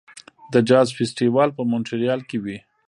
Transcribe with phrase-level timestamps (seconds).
[0.53, 2.57] د جاز فستیوال په مونټریال کې وي.